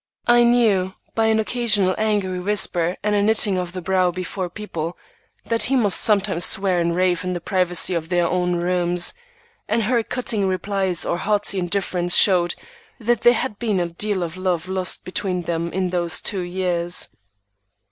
[0.25, 4.97] I knew, by an occasional angry whisper and knitting of the brow before people,
[5.45, 9.13] that he must sometimes swear and rave in the privacy of their own rooms,
[9.67, 12.55] and her cutting replies or haughty indifference showed
[12.99, 17.09] that there had been a deal of love lost between them in those two years.